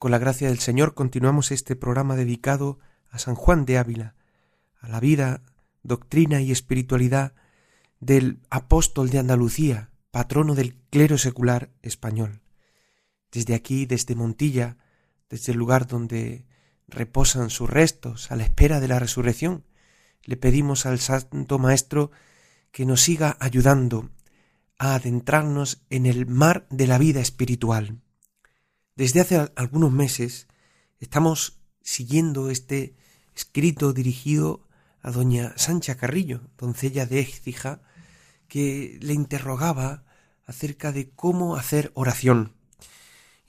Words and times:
con 0.00 0.10
la 0.10 0.18
gracia 0.18 0.48
del 0.48 0.60
Señor 0.60 0.94
continuamos 0.94 1.50
este 1.50 1.76
programa 1.76 2.16
dedicado 2.16 2.78
a 3.10 3.18
San 3.18 3.34
Juan 3.34 3.66
de 3.66 3.76
Ávila, 3.76 4.14
a 4.80 4.88
la 4.88 4.98
vida, 4.98 5.42
doctrina 5.82 6.40
y 6.40 6.52
espiritualidad 6.52 7.34
del 8.00 8.40
apóstol 8.48 9.10
de 9.10 9.18
Andalucía, 9.18 9.90
patrono 10.10 10.54
del 10.54 10.74
clero 10.88 11.18
secular 11.18 11.68
español. 11.82 12.40
Desde 13.30 13.54
aquí, 13.54 13.84
desde 13.84 14.14
Montilla, 14.14 14.78
desde 15.28 15.52
el 15.52 15.58
lugar 15.58 15.86
donde 15.86 16.46
reposan 16.88 17.50
sus 17.50 17.68
restos 17.68 18.32
a 18.32 18.36
la 18.36 18.44
espera 18.44 18.80
de 18.80 18.88
la 18.88 19.00
resurrección, 19.00 19.66
le 20.24 20.38
pedimos 20.38 20.86
al 20.86 20.98
Santo 20.98 21.58
Maestro 21.58 22.10
que 22.72 22.86
nos 22.86 23.02
siga 23.02 23.36
ayudando 23.38 24.08
a 24.78 24.94
adentrarnos 24.94 25.82
en 25.90 26.06
el 26.06 26.24
mar 26.24 26.66
de 26.70 26.86
la 26.86 26.96
vida 26.96 27.20
espiritual. 27.20 28.00
Desde 29.00 29.20
hace 29.22 29.50
algunos 29.56 29.90
meses 29.90 30.46
estamos 30.98 31.62
siguiendo 31.80 32.50
este 32.50 32.96
escrito 33.34 33.94
dirigido 33.94 34.68
a 35.00 35.10
doña 35.10 35.54
Sancha 35.56 35.96
Carrillo, 35.96 36.42
doncella 36.58 37.06
de 37.06 37.20
Écija, 37.20 37.80
que 38.46 38.98
le 39.00 39.14
interrogaba 39.14 40.04
acerca 40.44 40.92
de 40.92 41.08
cómo 41.08 41.56
hacer 41.56 41.92
oración. 41.94 42.52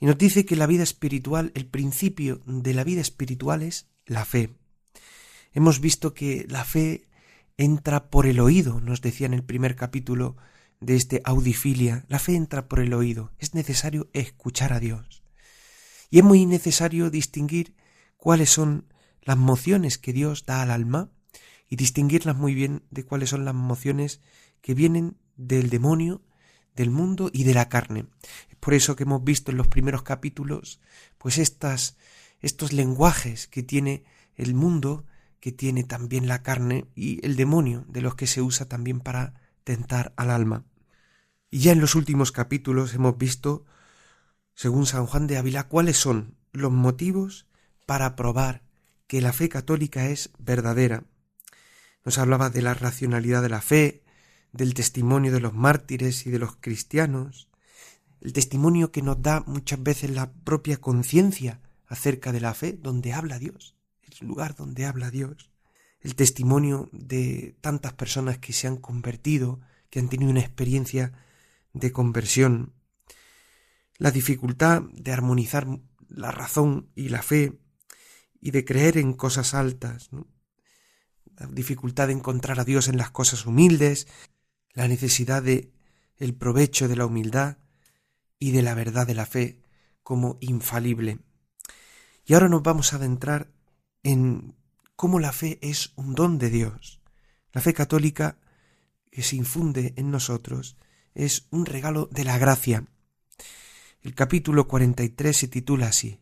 Y 0.00 0.06
nos 0.06 0.16
dice 0.16 0.46
que 0.46 0.56
la 0.56 0.66
vida 0.66 0.84
espiritual, 0.84 1.52
el 1.54 1.66
principio 1.66 2.40
de 2.46 2.72
la 2.72 2.82
vida 2.82 3.02
espiritual 3.02 3.60
es 3.60 3.90
la 4.06 4.24
fe. 4.24 4.56
Hemos 5.52 5.80
visto 5.80 6.14
que 6.14 6.46
la 6.48 6.64
fe 6.64 7.08
entra 7.58 8.08
por 8.08 8.24
el 8.24 8.40
oído, 8.40 8.80
nos 8.80 9.02
decía 9.02 9.26
en 9.26 9.34
el 9.34 9.44
primer 9.44 9.76
capítulo 9.76 10.34
de 10.80 10.96
este 10.96 11.20
Audifilia, 11.26 12.06
la 12.08 12.18
fe 12.18 12.36
entra 12.36 12.68
por 12.68 12.80
el 12.80 12.94
oído, 12.94 13.32
es 13.38 13.52
necesario 13.52 14.08
escuchar 14.14 14.72
a 14.72 14.80
Dios. 14.80 15.21
Y 16.12 16.18
es 16.18 16.24
muy 16.24 16.44
necesario 16.44 17.08
distinguir 17.08 17.74
cuáles 18.18 18.50
son 18.50 18.84
las 19.22 19.38
mociones 19.38 19.96
que 19.96 20.12
Dios 20.12 20.44
da 20.44 20.60
al 20.60 20.70
alma 20.70 21.10
y 21.70 21.76
distinguirlas 21.76 22.36
muy 22.36 22.52
bien 22.52 22.82
de 22.90 23.06
cuáles 23.06 23.30
son 23.30 23.46
las 23.46 23.54
mociones 23.54 24.20
que 24.60 24.74
vienen 24.74 25.16
del 25.36 25.70
demonio, 25.70 26.20
del 26.76 26.90
mundo 26.90 27.30
y 27.32 27.44
de 27.44 27.54
la 27.54 27.70
carne. 27.70 28.08
Es 28.50 28.56
por 28.56 28.74
eso 28.74 28.94
que 28.94 29.04
hemos 29.04 29.24
visto 29.24 29.52
en 29.52 29.56
los 29.56 29.68
primeros 29.68 30.02
capítulos 30.02 30.82
pues 31.16 31.38
estas 31.38 31.96
estos 32.40 32.74
lenguajes 32.74 33.46
que 33.46 33.62
tiene 33.62 34.04
el 34.34 34.52
mundo, 34.52 35.06
que 35.40 35.50
tiene 35.50 35.82
también 35.82 36.28
la 36.28 36.42
carne 36.42 36.88
y 36.94 37.24
el 37.24 37.36
demonio, 37.36 37.86
de 37.88 38.02
los 38.02 38.16
que 38.16 38.26
se 38.26 38.42
usa 38.42 38.68
también 38.68 39.00
para 39.00 39.40
tentar 39.64 40.12
al 40.18 40.30
alma. 40.30 40.66
Y 41.50 41.60
ya 41.60 41.72
en 41.72 41.80
los 41.80 41.94
últimos 41.94 42.32
capítulos 42.32 42.92
hemos 42.92 43.16
visto 43.16 43.64
según 44.54 44.86
San 44.86 45.06
Juan 45.06 45.26
de 45.26 45.38
Ávila, 45.38 45.68
cuáles 45.68 45.96
son 45.96 46.36
los 46.52 46.72
motivos 46.72 47.46
para 47.86 48.16
probar 48.16 48.62
que 49.06 49.20
la 49.20 49.32
fe 49.32 49.48
católica 49.48 50.08
es 50.08 50.30
verdadera. 50.38 51.04
Nos 52.04 52.18
hablaba 52.18 52.50
de 52.50 52.62
la 52.62 52.74
racionalidad 52.74 53.42
de 53.42 53.48
la 53.48 53.60
fe, 53.60 54.02
del 54.52 54.74
testimonio 54.74 55.32
de 55.32 55.40
los 55.40 55.54
mártires 55.54 56.26
y 56.26 56.30
de 56.30 56.38
los 56.38 56.56
cristianos, 56.56 57.48
el 58.20 58.32
testimonio 58.32 58.92
que 58.92 59.02
nos 59.02 59.20
da 59.20 59.42
muchas 59.46 59.82
veces 59.82 60.10
la 60.10 60.32
propia 60.32 60.76
conciencia 60.76 61.60
acerca 61.86 62.32
de 62.32 62.40
la 62.40 62.54
fe, 62.54 62.72
donde 62.72 63.12
habla 63.12 63.38
Dios, 63.38 63.76
el 64.02 64.28
lugar 64.28 64.54
donde 64.54 64.86
habla 64.86 65.10
Dios, 65.10 65.50
el 66.00 66.14
testimonio 66.14 66.88
de 66.92 67.56
tantas 67.60 67.92
personas 67.94 68.38
que 68.38 68.52
se 68.52 68.66
han 68.66 68.76
convertido, 68.76 69.60
que 69.90 69.98
han 69.98 70.08
tenido 70.08 70.30
una 70.30 70.40
experiencia 70.40 71.12
de 71.72 71.92
conversión, 71.92 72.72
la 73.98 74.10
dificultad 74.10 74.82
de 74.92 75.12
armonizar 75.12 75.66
la 76.08 76.30
razón 76.30 76.90
y 76.94 77.08
la 77.08 77.22
fe 77.22 77.58
y 78.40 78.50
de 78.50 78.64
creer 78.64 78.98
en 78.98 79.14
cosas 79.14 79.54
altas, 79.54 80.10
la 81.36 81.46
dificultad 81.46 82.08
de 82.08 82.14
encontrar 82.14 82.60
a 82.60 82.64
Dios 82.64 82.88
en 82.88 82.98
las 82.98 83.10
cosas 83.10 83.46
humildes, 83.46 84.08
la 84.72 84.88
necesidad 84.88 85.42
de 85.42 85.72
el 86.16 86.34
provecho 86.34 86.88
de 86.88 86.96
la 86.96 87.06
humildad 87.06 87.58
y 88.38 88.50
de 88.50 88.62
la 88.62 88.74
verdad 88.74 89.06
de 89.06 89.14
la 89.14 89.26
fe 89.26 89.62
como 90.02 90.38
infalible. 90.40 91.20
Y 92.24 92.34
ahora 92.34 92.48
nos 92.48 92.62
vamos 92.62 92.92
a 92.92 92.96
adentrar 92.96 93.52
en 94.02 94.56
cómo 94.96 95.18
la 95.18 95.32
fe 95.32 95.58
es 95.62 95.92
un 95.96 96.14
don 96.14 96.38
de 96.38 96.50
Dios. 96.50 97.00
La 97.52 97.60
fe 97.60 97.74
católica 97.74 98.38
que 99.10 99.22
se 99.22 99.36
infunde 99.36 99.94
en 99.96 100.10
nosotros 100.10 100.76
es 101.14 101.46
un 101.50 101.66
regalo 101.66 102.08
de 102.10 102.24
la 102.24 102.38
gracia. 102.38 102.86
El 104.02 104.16
capítulo 104.16 104.66
43 104.66 105.36
se 105.36 105.46
titula 105.46 105.86
así, 105.86 106.18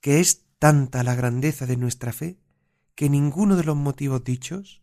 que 0.00 0.18
es 0.18 0.44
tanta 0.58 1.04
la 1.04 1.14
grandeza 1.14 1.64
de 1.64 1.76
nuestra 1.76 2.12
fe 2.12 2.40
que 2.96 3.08
ninguno 3.08 3.54
de 3.54 3.62
los 3.62 3.76
motivos 3.76 4.24
dichos, 4.24 4.82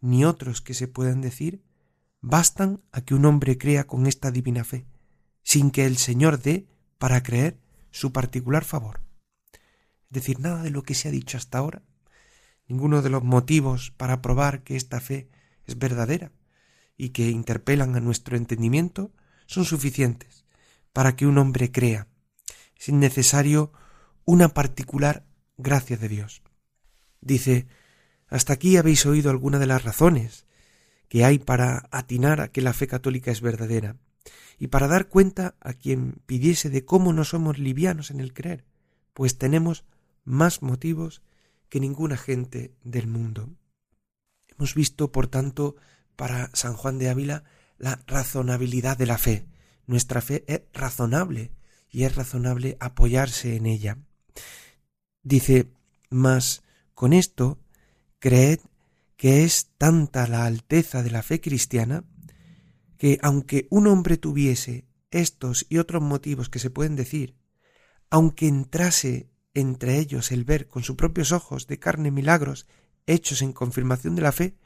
ni 0.00 0.24
otros 0.24 0.60
que 0.60 0.72
se 0.72 0.86
puedan 0.86 1.20
decir, 1.20 1.64
bastan 2.20 2.80
a 2.92 3.00
que 3.00 3.16
un 3.16 3.24
hombre 3.24 3.58
crea 3.58 3.88
con 3.88 4.06
esta 4.06 4.30
divina 4.30 4.62
fe, 4.62 4.86
sin 5.42 5.72
que 5.72 5.84
el 5.84 5.96
Señor 5.96 6.40
dé 6.40 6.68
para 6.98 7.24
creer 7.24 7.58
su 7.90 8.12
particular 8.12 8.64
favor. 8.64 9.00
Es 9.52 10.10
decir, 10.10 10.38
nada 10.38 10.62
de 10.62 10.70
lo 10.70 10.84
que 10.84 10.94
se 10.94 11.08
ha 11.08 11.10
dicho 11.10 11.38
hasta 11.38 11.58
ahora, 11.58 11.82
ninguno 12.68 13.02
de 13.02 13.10
los 13.10 13.24
motivos 13.24 13.90
para 13.96 14.22
probar 14.22 14.62
que 14.62 14.76
esta 14.76 15.00
fe 15.00 15.28
es 15.66 15.76
verdadera 15.76 16.30
y 16.96 17.08
que 17.08 17.30
interpelan 17.30 17.96
a 17.96 18.00
nuestro 18.00 18.36
entendimiento 18.36 19.12
son 19.46 19.64
suficientes 19.64 20.43
para 20.94 21.16
que 21.16 21.26
un 21.26 21.36
hombre 21.36 21.70
crea. 21.70 22.06
Es 22.78 22.88
necesario 22.88 23.72
una 24.24 24.48
particular 24.48 25.26
gracia 25.58 25.98
de 25.98 26.08
Dios. 26.08 26.42
Dice, 27.20 27.66
hasta 28.28 28.54
aquí 28.54 28.78
habéis 28.78 29.04
oído 29.04 29.30
alguna 29.30 29.58
de 29.58 29.66
las 29.66 29.84
razones 29.84 30.46
que 31.08 31.24
hay 31.24 31.38
para 31.38 31.88
atinar 31.90 32.40
a 32.40 32.48
que 32.48 32.62
la 32.62 32.72
fe 32.72 32.86
católica 32.86 33.30
es 33.30 33.42
verdadera 33.42 33.96
y 34.58 34.68
para 34.68 34.86
dar 34.88 35.08
cuenta 35.08 35.56
a 35.60 35.74
quien 35.74 36.22
pidiese 36.26 36.70
de 36.70 36.84
cómo 36.84 37.12
no 37.12 37.24
somos 37.24 37.58
livianos 37.58 38.10
en 38.10 38.20
el 38.20 38.32
creer, 38.32 38.64
pues 39.12 39.36
tenemos 39.36 39.84
más 40.22 40.62
motivos 40.62 41.22
que 41.68 41.80
ninguna 41.80 42.16
gente 42.16 42.72
del 42.84 43.08
mundo. 43.08 43.50
Hemos 44.46 44.74
visto, 44.74 45.10
por 45.10 45.26
tanto, 45.26 45.74
para 46.14 46.50
San 46.54 46.74
Juan 46.74 46.98
de 46.98 47.08
Ávila 47.08 47.42
la 47.78 48.00
razonabilidad 48.06 48.96
de 48.96 49.06
la 49.06 49.18
fe, 49.18 49.44
nuestra 49.86 50.20
fe 50.20 50.44
es 50.46 50.62
razonable 50.72 51.52
y 51.90 52.04
es 52.04 52.14
razonable 52.14 52.76
apoyarse 52.80 53.56
en 53.56 53.66
ella. 53.66 53.98
Dice, 55.22 55.70
mas 56.10 56.62
con 56.94 57.12
esto 57.12 57.58
creed 58.18 58.60
que 59.16 59.44
es 59.44 59.70
tanta 59.78 60.26
la 60.26 60.44
alteza 60.44 61.02
de 61.02 61.10
la 61.10 61.22
fe 61.22 61.40
cristiana 61.40 62.04
que 62.98 63.18
aunque 63.22 63.66
un 63.70 63.86
hombre 63.86 64.16
tuviese 64.16 64.86
estos 65.10 65.66
y 65.68 65.78
otros 65.78 66.02
motivos 66.02 66.48
que 66.48 66.58
se 66.58 66.70
pueden 66.70 66.96
decir, 66.96 67.36
aunque 68.10 68.48
entrase 68.48 69.28
entre 69.54 69.98
ellos 69.98 70.32
el 70.32 70.44
ver 70.44 70.66
con 70.66 70.82
sus 70.82 70.96
propios 70.96 71.32
ojos 71.32 71.66
de 71.66 71.78
carne 71.78 72.10
milagros 72.10 72.66
hechos 73.06 73.42
en 73.42 73.52
confirmación 73.52 74.16
de 74.16 74.22
la 74.22 74.32
fe, 74.32 74.56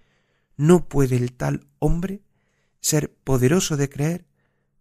no 0.56 0.88
puede 0.88 1.16
el 1.16 1.32
tal 1.32 1.66
hombre 1.78 2.22
ser 2.81 3.12
poderoso 3.12 3.76
de 3.76 3.88
creer 3.88 4.26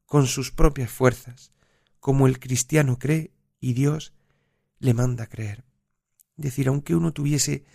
con 0.07 0.25
sus 0.25 0.51
propias 0.51 0.89
fuerzas, 0.89 1.51
como 1.99 2.25
el 2.25 2.39
cristiano 2.39 2.97
cree 2.97 3.31
y 3.59 3.73
Dios 3.73 4.13
le 4.79 4.93
manda 4.93 5.27
creer. 5.27 5.65
Es 6.37 6.45
decir, 6.45 6.69
aunque 6.69 6.95
uno 6.95 7.11
tuviese 7.11 7.65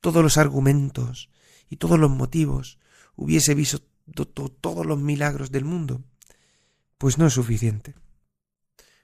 todos 0.00 0.22
los 0.22 0.38
argumentos 0.38 1.30
y 1.68 1.76
todos 1.76 1.98
los 1.98 2.10
motivos, 2.10 2.78
hubiese 3.14 3.54
visto 3.54 3.80
todos 4.60 4.86
los 4.86 4.98
milagros 4.98 5.50
del 5.52 5.66
mundo, 5.66 6.02
pues 6.96 7.18
no 7.18 7.26
es 7.26 7.34
suficiente. 7.34 7.94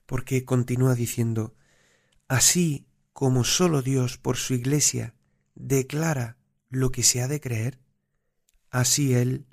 Porque 0.06 0.44
continúa 0.44 0.94
diciendo, 0.94 1.54
así 2.26 2.86
como 3.12 3.44
sólo 3.44 3.82
Dios 3.82 4.16
por 4.16 4.38
su 4.38 4.54
iglesia 4.54 5.14
declara 5.54 6.38
lo 6.70 6.90
que 6.90 7.02
se 7.02 7.20
ha 7.20 7.28
de 7.28 7.40
creer, 7.40 7.78
así 8.70 9.14
Él 9.14 9.46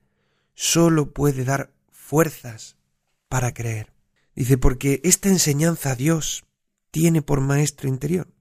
sólo 0.54 1.12
puede 1.12 1.44
dar 1.44 1.74
fuerzas 1.92 2.78
para 3.33 3.51
creer. 3.51 3.91
Dice, 4.35 4.59
porque 4.59 5.01
esta 5.03 5.27
enseñanza 5.27 5.95
Dios 5.95 6.45
tiene 6.91 7.24
por 7.24 7.41
maestro 7.41 7.89
interior, 7.89 8.31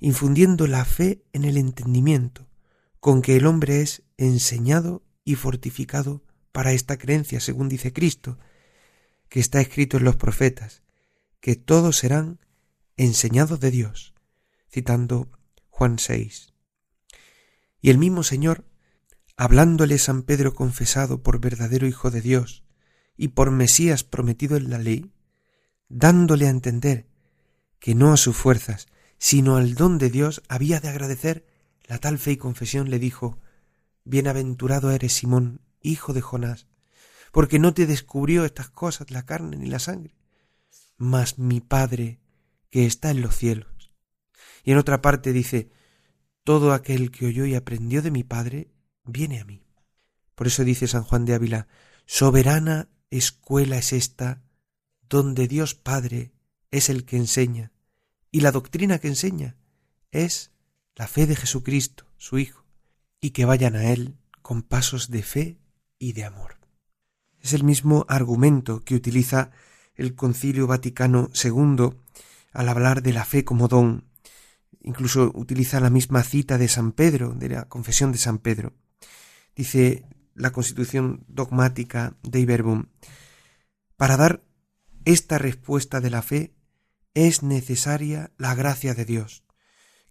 infundiendo 0.00 0.66
la 0.66 0.84
fe 0.84 1.22
en 1.32 1.44
el 1.44 1.56
entendimiento, 1.56 2.48
con 2.98 3.22
que 3.22 3.36
el 3.36 3.46
hombre 3.46 3.80
es 3.80 4.02
enseñado 4.16 5.04
y 5.24 5.36
fortificado 5.36 6.24
para 6.50 6.72
esta 6.72 6.98
creencia, 6.98 7.38
según 7.38 7.68
dice 7.68 7.92
Cristo, 7.92 8.40
que 9.28 9.38
está 9.38 9.60
escrito 9.60 9.98
en 9.98 10.04
los 10.04 10.16
profetas, 10.16 10.82
que 11.38 11.54
todos 11.54 11.96
serán 11.98 12.40
enseñados 12.96 13.60
de 13.60 13.70
Dios, 13.70 14.14
citando 14.68 15.30
Juan 15.68 16.00
6. 16.00 16.54
Y 17.80 17.90
el 17.90 17.98
mismo 17.98 18.24
Señor, 18.24 18.64
hablándole 19.36 19.98
San 19.98 20.24
Pedro 20.24 20.54
confesado 20.56 21.22
por 21.22 21.38
verdadero 21.38 21.86
Hijo 21.86 22.10
de 22.10 22.20
Dios 22.20 22.63
y 23.16 23.28
por 23.28 23.50
Mesías 23.50 24.04
prometido 24.04 24.56
en 24.56 24.70
la 24.70 24.78
ley, 24.78 25.12
dándole 25.88 26.46
a 26.46 26.50
entender 26.50 27.06
que 27.78 27.94
no 27.94 28.12
a 28.12 28.16
sus 28.16 28.36
fuerzas, 28.36 28.86
sino 29.18 29.56
al 29.56 29.74
don 29.74 29.98
de 29.98 30.10
Dios 30.10 30.42
había 30.48 30.80
de 30.80 30.88
agradecer 30.88 31.46
la 31.84 31.98
tal 31.98 32.18
fe 32.18 32.32
y 32.32 32.36
confesión, 32.36 32.90
le 32.90 32.98
dijo, 32.98 33.38
Bienaventurado 34.04 34.90
eres 34.90 35.12
Simón, 35.12 35.60
hijo 35.80 36.12
de 36.12 36.20
Jonás, 36.20 36.66
porque 37.32 37.58
no 37.58 37.74
te 37.74 37.86
descubrió 37.86 38.44
estas 38.44 38.70
cosas 38.70 39.10
la 39.10 39.24
carne 39.24 39.56
ni 39.56 39.68
la 39.68 39.78
sangre, 39.78 40.14
mas 40.96 41.38
mi 41.38 41.60
Padre 41.60 42.20
que 42.70 42.86
está 42.86 43.10
en 43.10 43.20
los 43.20 43.36
cielos. 43.36 43.92
Y 44.64 44.72
en 44.72 44.78
otra 44.78 45.02
parte 45.02 45.32
dice, 45.32 45.70
todo 46.42 46.72
aquel 46.72 47.10
que 47.10 47.26
oyó 47.26 47.46
y 47.46 47.54
aprendió 47.54 48.02
de 48.02 48.10
mi 48.10 48.24
Padre, 48.24 48.70
viene 49.04 49.40
a 49.40 49.44
mí. 49.44 49.64
Por 50.34 50.46
eso 50.46 50.64
dice 50.64 50.88
San 50.88 51.02
Juan 51.02 51.24
de 51.24 51.34
Ávila, 51.34 51.68
soberana 52.06 52.88
escuela 53.18 53.76
es 53.76 53.92
esta, 53.92 54.42
donde 55.08 55.48
Dios 55.48 55.74
Padre 55.74 56.32
es 56.70 56.88
el 56.88 57.04
que 57.04 57.16
enseña, 57.16 57.72
y 58.30 58.40
la 58.40 58.52
doctrina 58.52 58.98
que 58.98 59.08
enseña 59.08 59.56
es 60.10 60.52
la 60.96 61.06
fe 61.06 61.26
de 61.26 61.36
Jesucristo, 61.36 62.06
su 62.16 62.38
Hijo, 62.38 62.64
y 63.20 63.30
que 63.30 63.44
vayan 63.44 63.76
a 63.76 63.90
Él 63.90 64.16
con 64.42 64.62
pasos 64.62 65.10
de 65.10 65.22
fe 65.22 65.58
y 65.98 66.12
de 66.12 66.24
amor. 66.24 66.58
Es 67.40 67.52
el 67.52 67.64
mismo 67.64 68.06
argumento 68.08 68.80
que 68.84 68.94
utiliza 68.94 69.50
el 69.94 70.14
Concilio 70.14 70.66
Vaticano 70.66 71.30
II 71.32 71.90
al 72.52 72.68
hablar 72.68 73.02
de 73.02 73.12
la 73.12 73.24
fe 73.24 73.44
como 73.44 73.68
don. 73.68 74.04
Incluso 74.82 75.30
utiliza 75.34 75.80
la 75.80 75.90
misma 75.90 76.22
cita 76.22 76.58
de 76.58 76.68
San 76.68 76.92
Pedro, 76.92 77.34
de 77.34 77.48
la 77.50 77.68
confesión 77.68 78.12
de 78.12 78.18
San 78.18 78.38
Pedro. 78.38 78.72
Dice 79.54 80.04
la 80.34 80.52
Constitución 80.52 81.24
dogmática 81.28 82.16
de 82.22 82.40
Iberbum, 82.40 82.86
para 83.96 84.16
dar 84.16 84.42
esta 85.04 85.38
respuesta 85.38 86.00
de 86.00 86.10
la 86.10 86.22
fe 86.22 86.54
es 87.14 87.42
necesaria 87.42 88.32
la 88.36 88.54
gracia 88.54 88.94
de 88.94 89.04
Dios, 89.04 89.44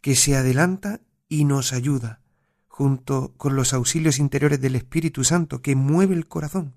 que 0.01 0.15
se 0.15 0.35
adelanta 0.35 1.01
y 1.27 1.45
nos 1.45 1.73
ayuda, 1.73 2.21
junto 2.67 3.33
con 3.37 3.55
los 3.55 3.73
auxilios 3.73 4.19
interiores 4.19 4.61
del 4.61 4.75
Espíritu 4.75 5.23
Santo, 5.23 5.61
que 5.61 5.75
mueve 5.75 6.15
el 6.15 6.27
corazón, 6.27 6.75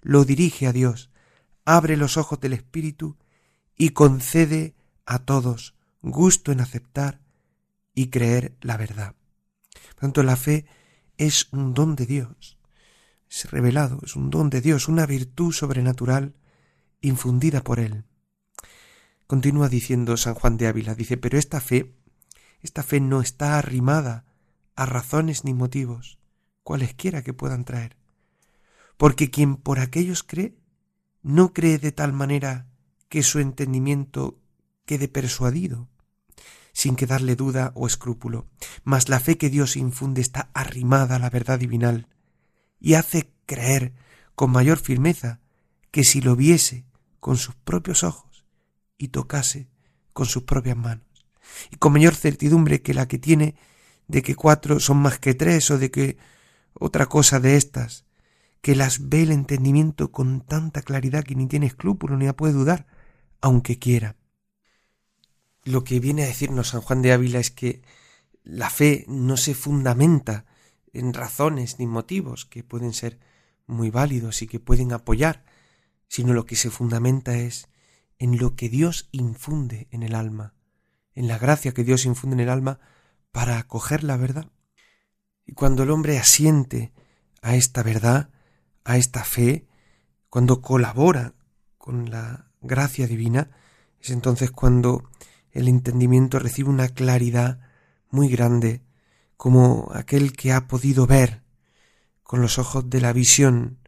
lo 0.00 0.24
dirige 0.24 0.66
a 0.66 0.72
Dios, 0.72 1.10
abre 1.64 1.96
los 1.96 2.16
ojos 2.16 2.40
del 2.40 2.52
Espíritu 2.52 3.16
y 3.76 3.90
concede 3.90 4.74
a 5.06 5.20
todos 5.20 5.74
gusto 6.02 6.52
en 6.52 6.60
aceptar 6.60 7.20
y 7.94 8.08
creer 8.08 8.56
la 8.60 8.76
verdad. 8.76 9.14
Por 9.94 9.94
tanto, 10.00 10.22
la 10.22 10.36
fe 10.36 10.66
es 11.16 11.48
un 11.52 11.74
don 11.74 11.96
de 11.96 12.06
Dios, 12.06 12.58
es 13.34 13.50
revelado, 13.50 13.98
es 14.04 14.14
un 14.14 14.30
don 14.30 14.48
de 14.48 14.60
Dios, 14.60 14.88
una 14.88 15.06
virtud 15.06 15.52
sobrenatural 15.52 16.34
infundida 17.00 17.62
por 17.62 17.80
Él. 17.80 18.04
Continúa 19.26 19.68
diciendo 19.68 20.16
San 20.16 20.34
Juan 20.34 20.56
de 20.56 20.68
Ávila, 20.68 20.94
dice, 20.94 21.16
pero 21.16 21.38
esta 21.38 21.60
fe, 21.60 21.96
esta 22.62 22.82
fe 22.82 23.00
no 23.00 23.20
está 23.20 23.58
arrimada 23.58 24.24
a 24.76 24.86
razones 24.86 25.44
ni 25.44 25.52
motivos, 25.52 26.18
cualesquiera 26.62 27.22
que 27.22 27.32
puedan 27.32 27.64
traer, 27.64 27.96
porque 28.96 29.30
quien 29.30 29.56
por 29.56 29.80
aquellos 29.80 30.22
cree, 30.22 30.56
no 31.22 31.52
cree 31.52 31.78
de 31.78 31.90
tal 31.90 32.12
manera 32.12 32.68
que 33.08 33.22
su 33.22 33.40
entendimiento 33.40 34.38
quede 34.84 35.08
persuadido, 35.08 35.88
sin 36.72 36.94
que 36.96 37.06
darle 37.06 37.34
duda 37.34 37.72
o 37.74 37.86
escrúpulo, 37.86 38.46
mas 38.84 39.08
la 39.08 39.20
fe 39.20 39.38
que 39.38 39.50
Dios 39.50 39.76
infunde 39.76 40.20
está 40.20 40.50
arrimada 40.54 41.16
a 41.16 41.18
la 41.18 41.30
verdad 41.30 41.58
divinal 41.58 42.08
y 42.84 42.94
hace 42.94 43.32
creer 43.46 43.94
con 44.34 44.50
mayor 44.50 44.78
firmeza 44.78 45.40
que 45.90 46.04
si 46.04 46.20
lo 46.20 46.36
viese 46.36 46.84
con 47.18 47.38
sus 47.38 47.54
propios 47.54 48.04
ojos 48.04 48.44
y 48.98 49.08
tocase 49.08 49.70
con 50.12 50.26
sus 50.26 50.42
propias 50.42 50.76
manos, 50.76 51.06
y 51.70 51.76
con 51.76 51.94
mayor 51.94 52.14
certidumbre 52.14 52.82
que 52.82 52.92
la 52.92 53.08
que 53.08 53.18
tiene 53.18 53.54
de 54.06 54.20
que 54.20 54.34
cuatro 54.34 54.80
son 54.80 54.98
más 54.98 55.18
que 55.18 55.32
tres 55.32 55.70
o 55.70 55.78
de 55.78 55.90
que 55.90 56.18
otra 56.74 57.06
cosa 57.06 57.40
de 57.40 57.56
estas, 57.56 58.04
que 58.60 58.76
las 58.76 59.08
ve 59.08 59.22
el 59.22 59.32
entendimiento 59.32 60.12
con 60.12 60.42
tanta 60.42 60.82
claridad 60.82 61.24
que 61.24 61.36
ni 61.36 61.46
tiene 61.46 61.64
escrúpulo 61.64 62.18
ni 62.18 62.26
la 62.26 62.36
puede 62.36 62.52
dudar, 62.52 62.86
aunque 63.40 63.78
quiera. 63.78 64.16
Lo 65.64 65.84
que 65.84 66.00
viene 66.00 66.24
a 66.24 66.26
decirnos 66.26 66.68
San 66.68 66.82
Juan 66.82 67.00
de 67.00 67.12
Ávila 67.14 67.38
es 67.38 67.50
que 67.50 67.80
la 68.42 68.68
fe 68.68 69.06
no 69.08 69.38
se 69.38 69.54
fundamenta 69.54 70.44
en 70.94 71.12
razones 71.12 71.78
ni 71.78 71.86
motivos 71.86 72.44
que 72.46 72.62
pueden 72.62 72.92
ser 72.92 73.18
muy 73.66 73.90
válidos 73.90 74.42
y 74.42 74.46
que 74.46 74.60
pueden 74.60 74.92
apoyar, 74.92 75.44
sino 76.08 76.32
lo 76.32 76.46
que 76.46 76.56
se 76.56 76.70
fundamenta 76.70 77.36
es 77.36 77.68
en 78.18 78.38
lo 78.38 78.54
que 78.54 78.68
Dios 78.68 79.08
infunde 79.12 79.88
en 79.90 80.02
el 80.02 80.14
alma, 80.14 80.54
en 81.14 81.28
la 81.28 81.38
gracia 81.38 81.72
que 81.72 81.84
Dios 81.84 82.04
infunde 82.04 82.34
en 82.34 82.40
el 82.40 82.48
alma 82.48 82.80
para 83.32 83.58
acoger 83.58 84.04
la 84.04 84.16
verdad. 84.16 84.50
Y 85.46 85.52
cuando 85.52 85.82
el 85.82 85.90
hombre 85.90 86.18
asiente 86.18 86.92
a 87.42 87.56
esta 87.56 87.82
verdad, 87.82 88.30
a 88.84 88.96
esta 88.96 89.24
fe, 89.24 89.66
cuando 90.30 90.60
colabora 90.60 91.34
con 91.78 92.10
la 92.10 92.50
gracia 92.60 93.06
divina, 93.06 93.50
es 94.00 94.10
entonces 94.10 94.50
cuando 94.50 95.10
el 95.50 95.68
entendimiento 95.68 96.38
recibe 96.38 96.70
una 96.70 96.88
claridad 96.88 97.60
muy 98.10 98.28
grande, 98.28 98.82
como 99.36 99.90
aquel 99.94 100.32
que 100.32 100.52
ha 100.52 100.66
podido 100.66 101.06
ver 101.06 101.42
con 102.22 102.40
los 102.40 102.58
ojos 102.58 102.88
de 102.88 103.00
la 103.00 103.12
visión, 103.12 103.78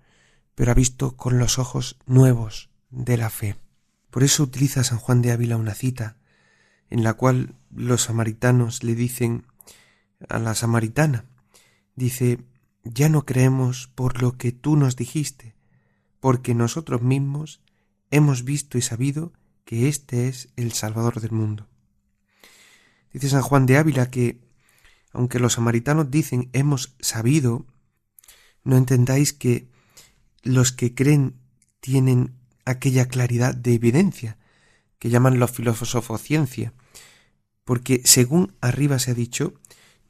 pero 0.54 0.70
ha 0.70 0.74
visto 0.74 1.16
con 1.16 1.38
los 1.38 1.58
ojos 1.58 1.98
nuevos 2.06 2.70
de 2.90 3.16
la 3.16 3.30
fe. 3.30 3.56
Por 4.10 4.22
eso 4.22 4.42
utiliza 4.42 4.84
San 4.84 4.98
Juan 4.98 5.22
de 5.22 5.32
Ávila 5.32 5.56
una 5.56 5.74
cita 5.74 6.16
en 6.88 7.02
la 7.02 7.14
cual 7.14 7.56
los 7.70 8.02
samaritanos 8.02 8.82
le 8.82 8.94
dicen 8.94 9.44
a 10.28 10.38
la 10.38 10.54
samaritana, 10.54 11.24
dice, 11.94 12.38
ya 12.84 13.08
no 13.08 13.26
creemos 13.26 13.88
por 13.88 14.22
lo 14.22 14.38
que 14.38 14.52
tú 14.52 14.76
nos 14.76 14.96
dijiste, 14.96 15.54
porque 16.20 16.54
nosotros 16.54 17.02
mismos 17.02 17.60
hemos 18.10 18.44
visto 18.44 18.78
y 18.78 18.82
sabido 18.82 19.32
que 19.64 19.88
éste 19.88 20.28
es 20.28 20.48
el 20.56 20.72
Salvador 20.72 21.20
del 21.20 21.32
mundo. 21.32 21.68
Dice 23.12 23.28
San 23.28 23.42
Juan 23.42 23.66
de 23.66 23.78
Ávila 23.78 24.10
que, 24.10 24.40
aunque 25.16 25.38
los 25.38 25.54
samaritanos 25.54 26.10
dicen 26.10 26.50
hemos 26.52 26.94
sabido, 27.00 27.64
no 28.64 28.76
entendáis 28.76 29.32
que 29.32 29.66
los 30.42 30.72
que 30.72 30.94
creen 30.94 31.36
tienen 31.80 32.34
aquella 32.66 33.08
claridad 33.08 33.54
de 33.54 33.72
evidencia 33.72 34.36
que 34.98 35.08
llaman 35.08 35.38
los 35.38 35.50
filósofos 35.50 36.20
ciencia, 36.20 36.74
porque 37.64 38.02
según 38.04 38.54
arriba 38.60 38.98
se 38.98 39.12
ha 39.12 39.14
dicho, 39.14 39.54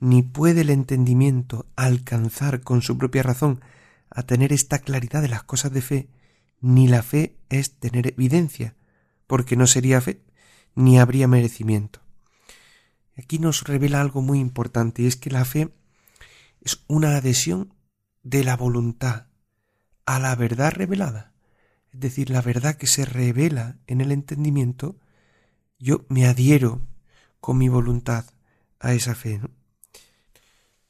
ni 0.01 0.23
puede 0.23 0.63
el 0.63 0.71
entendimiento 0.71 1.67
alcanzar 1.77 2.63
con 2.63 2.83
su 2.83 2.99
propia 2.99 3.23
razón 3.23 3.61
a 4.11 4.25
tener 4.25 4.53
esta 4.53 4.81
claridad 4.81 5.23
de 5.23 5.29
las 5.29 5.45
cosas 5.45 5.73
de 5.73 5.83
fe, 5.83 6.09
ni 6.61 6.89
la 6.89 7.05
fe 7.05 7.37
es 7.49 7.79
tener 7.79 8.09
evidencia, 8.09 8.75
porque 9.29 9.55
no 9.55 9.69
sería 9.69 10.01
fe, 10.01 10.21
ni 10.75 10.99
habría 10.99 11.29
merecimiento. 11.29 12.06
Aquí 13.17 13.39
nos 13.39 13.65
revela 13.65 14.01
algo 14.01 14.23
muy 14.23 14.39
importante, 14.39 15.03
y 15.03 15.07
es 15.07 15.17
que 15.17 15.31
la 15.31 15.45
fe 15.45 15.71
es 16.61 16.85
una 16.87 17.17
adhesión 17.17 17.75
de 18.23 18.45
la 18.45 18.57
voluntad 18.57 19.27
a 20.05 20.19
la 20.19 20.35
verdad 20.37 20.73
revelada, 20.73 21.33
es 21.93 22.01
decir, 22.01 22.31
la 22.31 22.43
verdad 22.43 22.77
que 22.77 22.87
se 22.87 23.05
revela 23.05 23.79
en 23.87 24.01
el 24.01 24.13
entendimiento, 24.13 24.97
yo 25.79 26.05
me 26.09 26.27
adhiero 26.27 26.87
con 27.41 27.59
mi 27.59 27.69
voluntad 27.69 28.27
a 28.81 28.93
esa 28.93 29.15
fe. 29.15 29.41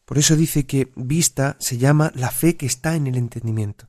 Por 0.05 0.19
eso 0.19 0.37
dice 0.37 0.67
que 0.67 0.93
vista 0.97 1.57
se 1.61 1.79
llama 1.79 2.13
la 2.15 2.31
fe 2.31 2.57
que 2.57 2.67
está 2.67 2.97
en 2.97 3.07
el 3.07 3.17
entendimiento 3.17 3.89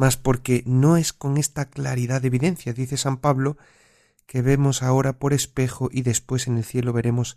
mas 0.00 0.16
porque 0.16 0.62
no 0.64 0.96
es 0.96 1.12
con 1.12 1.36
esta 1.36 1.68
claridad 1.68 2.22
de 2.22 2.28
evidencia, 2.28 2.72
dice 2.72 2.96
San 2.96 3.18
Pablo, 3.18 3.58
que 4.24 4.40
vemos 4.40 4.82
ahora 4.82 5.18
por 5.18 5.34
espejo 5.34 5.90
y 5.92 6.00
después 6.00 6.46
en 6.46 6.56
el 6.56 6.64
cielo 6.64 6.94
veremos 6.94 7.36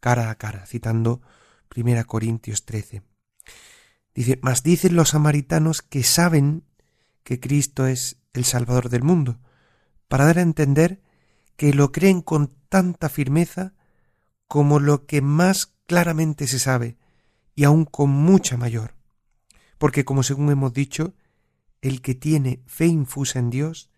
cara 0.00 0.30
a 0.30 0.34
cara, 0.36 0.66
citando 0.66 1.20
1 1.74 2.04
Corintios 2.06 2.64
13. 2.64 3.02
Dice, 4.14 4.38
mas 4.42 4.62
dicen 4.62 4.96
los 4.96 5.10
samaritanos 5.10 5.82
que 5.82 6.02
saben 6.02 6.64
que 7.22 7.38
Cristo 7.38 7.86
es 7.86 8.16
el 8.32 8.44
Salvador 8.44 8.88
del 8.88 9.02
mundo, 9.02 9.38
para 10.08 10.24
dar 10.24 10.38
a 10.38 10.42
entender 10.42 11.00
que 11.56 11.72
lo 11.72 11.92
creen 11.92 12.22
con 12.22 12.48
tanta 12.68 13.08
firmeza 13.08 13.74
como 14.48 14.80
lo 14.80 15.06
que 15.06 15.20
más 15.20 15.74
claramente 15.86 16.46
se 16.46 16.58
sabe, 16.58 16.96
y 17.54 17.64
aún 17.64 17.84
con 17.84 18.10
mucha 18.10 18.56
mayor. 18.56 18.94
Porque 19.78 20.04
como 20.04 20.22
según 20.22 20.50
hemos 20.50 20.72
dicho, 20.72 21.14
el 21.80 22.02
que 22.02 22.14
tiene 22.14 22.62
fe 22.66 22.86
infusa 22.86 23.38
en 23.38 23.50
Dios, 23.50 23.90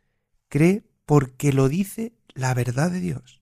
cree 0.49 0.85
porque 1.07 1.53
lo 1.53 1.69
dice 1.69 2.15
la 2.35 2.55
verdad 2.55 2.91
de 2.91 3.01
Dios. 3.01 3.42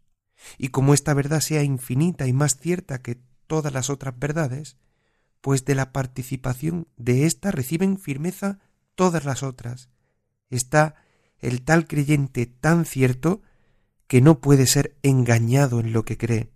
Y 0.59 0.69
como 0.69 0.95
esta 0.95 1.15
verdad 1.15 1.41
sea 1.41 1.63
infinita 1.63 2.27
y 2.27 2.33
más 2.33 2.57
cierta 2.57 3.03
que 3.03 3.19
todas 3.47 3.73
las 3.73 3.91
otras 3.91 4.19
verdades, 4.19 4.77
pues 5.41 5.65
de 5.65 5.75
la 5.75 5.93
participación 5.93 6.87
de 6.97 7.27
ésta 7.27 7.51
reciben 7.51 7.99
firmeza 7.99 8.59
todas 8.95 9.25
las 9.25 9.43
otras. 9.43 9.89
Está 10.51 10.97
el 11.39 11.63
tal 11.63 11.87
creyente 11.87 12.47
tan 12.47 12.85
cierto 12.85 13.43
que 14.07 14.21
no 14.21 14.41
puede 14.41 14.67
ser 14.67 14.97
engañado 15.03 15.81
en 15.81 15.93
lo 15.93 16.05
que 16.05 16.19
cree, 16.19 16.51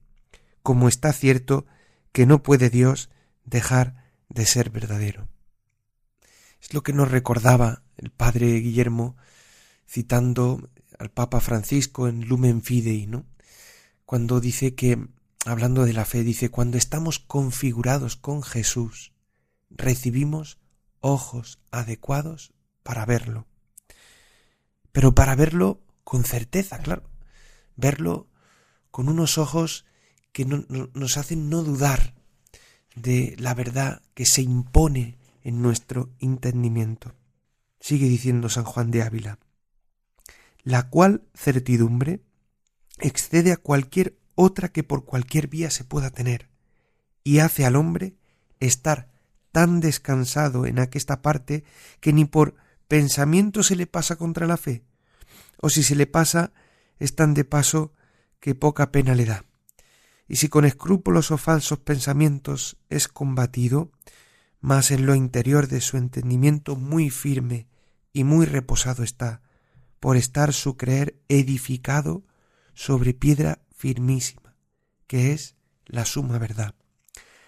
como 0.62 0.88
está 0.88 1.12
cierto 1.12 1.66
que 2.12 2.26
no 2.26 2.42
puede 2.42 2.68
Dios 2.70 3.10
dejar 3.44 4.04
de 4.28 4.46
ser 4.46 4.70
verdadero. 4.70 5.28
Es 6.60 6.74
lo 6.74 6.82
que 6.82 6.92
nos 6.92 7.10
recordaba 7.10 7.82
el 7.96 8.10
padre 8.10 8.46
Guillermo 8.60 9.16
citando 9.86 10.70
al 10.98 11.10
Papa 11.10 11.40
Francisco 11.40 12.08
en 12.08 12.26
Lumen 12.26 12.62
Fidei, 12.62 13.06
¿no? 13.06 13.26
Cuando 14.14 14.40
dice 14.40 14.76
que, 14.76 15.08
hablando 15.44 15.84
de 15.84 15.92
la 15.92 16.04
fe, 16.04 16.22
dice, 16.22 16.48
cuando 16.48 16.78
estamos 16.78 17.18
configurados 17.18 18.14
con 18.14 18.44
Jesús, 18.44 19.12
recibimos 19.70 20.60
ojos 21.00 21.58
adecuados 21.72 22.52
para 22.84 23.06
verlo. 23.06 23.48
Pero 24.92 25.16
para 25.16 25.34
verlo 25.34 25.80
con 26.04 26.22
certeza, 26.22 26.78
claro. 26.78 27.10
Verlo 27.74 28.28
con 28.92 29.08
unos 29.08 29.36
ojos 29.36 29.84
que 30.30 30.44
nos 30.44 31.16
hacen 31.16 31.50
no 31.50 31.64
dudar 31.64 32.14
de 32.94 33.34
la 33.40 33.52
verdad 33.52 34.00
que 34.14 34.26
se 34.26 34.42
impone 34.42 35.18
en 35.42 35.60
nuestro 35.60 36.12
entendimiento. 36.20 37.16
Sigue 37.80 38.08
diciendo 38.08 38.48
San 38.48 38.62
Juan 38.62 38.92
de 38.92 39.02
Ávila, 39.02 39.40
la 40.62 40.88
cual 40.88 41.24
certidumbre 41.34 42.22
excede 43.04 43.52
a 43.52 43.58
cualquier 43.58 44.16
otra 44.34 44.70
que 44.70 44.82
por 44.82 45.04
cualquier 45.04 45.46
vía 45.46 45.70
se 45.70 45.84
pueda 45.84 46.10
tener, 46.10 46.48
y 47.22 47.40
hace 47.40 47.66
al 47.66 47.76
hombre 47.76 48.16
estar 48.60 49.10
tan 49.52 49.80
descansado 49.80 50.64
en 50.64 50.78
aquesta 50.78 51.20
parte 51.20 51.64
que 52.00 52.14
ni 52.14 52.24
por 52.24 52.56
pensamiento 52.88 53.62
se 53.62 53.76
le 53.76 53.86
pasa 53.86 54.16
contra 54.16 54.46
la 54.46 54.56
fe, 54.56 54.82
o 55.60 55.68
si 55.68 55.82
se 55.82 55.94
le 55.94 56.06
pasa 56.06 56.52
es 56.98 57.14
tan 57.14 57.34
de 57.34 57.44
paso 57.44 57.92
que 58.40 58.54
poca 58.54 58.90
pena 58.90 59.14
le 59.14 59.26
da. 59.26 59.44
Y 60.26 60.36
si 60.36 60.48
con 60.48 60.64
escrúpulos 60.64 61.30
o 61.30 61.36
falsos 61.36 61.78
pensamientos 61.80 62.78
es 62.88 63.08
combatido, 63.08 63.92
mas 64.60 64.90
en 64.90 65.04
lo 65.04 65.14
interior 65.14 65.68
de 65.68 65.82
su 65.82 65.98
entendimiento 65.98 66.74
muy 66.74 67.10
firme 67.10 67.66
y 68.14 68.24
muy 68.24 68.46
reposado 68.46 69.02
está, 69.02 69.42
por 70.00 70.16
estar 70.16 70.54
su 70.54 70.78
creer 70.78 71.20
edificado 71.28 72.24
sobre 72.74 73.14
piedra 73.14 73.62
firmísima, 73.74 74.56
que 75.06 75.32
es 75.32 75.56
la 75.86 76.04
suma 76.04 76.38
verdad, 76.38 76.74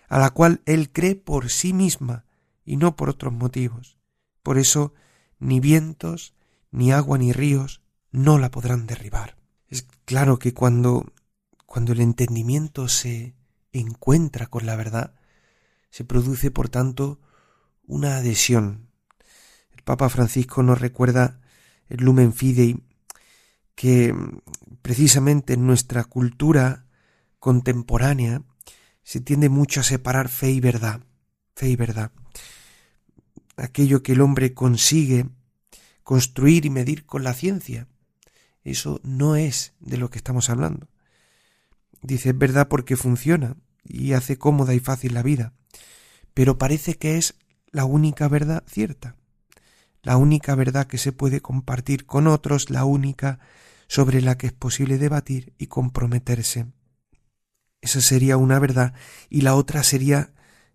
a 0.08 0.18
la 0.18 0.30
cual 0.30 0.62
él 0.66 0.90
cree 0.92 1.16
por 1.16 1.50
sí 1.50 1.72
misma 1.72 2.24
y 2.64 2.76
no 2.76 2.96
por 2.96 3.08
otros 3.08 3.32
motivos. 3.32 3.98
Por 4.42 4.58
eso 4.58 4.94
ni 5.38 5.60
vientos, 5.60 6.34
ni 6.70 6.92
agua, 6.92 7.18
ni 7.18 7.32
ríos 7.32 7.82
no 8.10 8.38
la 8.38 8.50
podrán 8.50 8.86
derribar. 8.86 9.36
Es 9.68 9.86
claro 10.04 10.38
que 10.38 10.54
cuando, 10.54 11.12
cuando 11.66 11.92
el 11.92 12.00
entendimiento 12.00 12.88
se 12.88 13.34
encuentra 13.72 14.46
con 14.46 14.66
la 14.66 14.76
verdad, 14.76 15.14
se 15.90 16.04
produce, 16.04 16.50
por 16.50 16.68
tanto, 16.68 17.20
una 17.86 18.16
adhesión. 18.16 18.90
El 19.72 19.82
Papa 19.82 20.08
Francisco 20.08 20.62
nos 20.62 20.80
recuerda 20.80 21.40
el 21.88 22.04
Lumen 22.04 22.32
Fidei 22.32 22.82
que 23.76 24.12
precisamente 24.82 25.52
en 25.52 25.66
nuestra 25.66 26.02
cultura 26.02 26.86
contemporánea 27.38 28.42
se 29.04 29.20
tiende 29.20 29.48
mucho 29.48 29.80
a 29.80 29.84
separar 29.84 30.28
fe 30.28 30.50
y 30.50 30.58
verdad, 30.58 31.02
fe 31.54 31.68
y 31.68 31.76
verdad. 31.76 32.10
Aquello 33.56 34.02
que 34.02 34.12
el 34.12 34.20
hombre 34.20 34.52
consigue 34.52 35.28
construir 36.02 36.66
y 36.66 36.70
medir 36.70 37.06
con 37.06 37.22
la 37.22 37.34
ciencia, 37.34 37.86
eso 38.64 39.00
no 39.04 39.36
es 39.36 39.74
de 39.78 39.96
lo 39.96 40.10
que 40.10 40.18
estamos 40.18 40.50
hablando. 40.50 40.88
Dice, 42.02 42.30
es 42.30 42.38
verdad 42.38 42.68
porque 42.68 42.96
funciona 42.96 43.56
y 43.84 44.12
hace 44.14 44.38
cómoda 44.38 44.74
y 44.74 44.80
fácil 44.80 45.14
la 45.14 45.22
vida, 45.22 45.52
pero 46.34 46.58
parece 46.58 46.94
que 46.94 47.16
es 47.16 47.36
la 47.70 47.84
única 47.84 48.26
verdad 48.28 48.64
cierta, 48.66 49.16
la 50.06 50.16
única 50.18 50.54
verdad 50.54 50.86
que 50.86 50.98
se 50.98 51.10
puede 51.10 51.40
compartir 51.40 52.06
con 52.06 52.28
otros, 52.28 52.70
la 52.70 52.84
única 52.84 53.40
sobre 53.88 54.22
la 54.22 54.38
que 54.38 54.46
es 54.46 54.52
posible 54.52 54.98
debatir 54.98 55.52
y 55.58 55.66
comprometerse. 55.66 56.66
Esa 57.80 58.00
sería 58.00 58.36
una 58.36 58.60
verdad 58.60 58.94
y 59.30 59.40
la 59.40 59.56
otra 59.56 59.82
sería 59.82 60.30